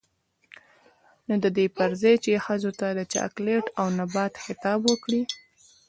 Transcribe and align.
نـو 1.27 1.35
د 1.43 1.45
دې 1.57 1.65
پـر 1.75 1.89
ځـاى 2.01 2.13
چـې 2.23 2.33
ښـځـو 2.45 2.71
تـه 2.79 2.87
د 2.97 2.99
چـاکـليـت 3.13 3.65
او 3.79 3.87
نـبـات 3.99 4.33
خـطاب 4.43 4.79
وکـړي. 4.89 5.21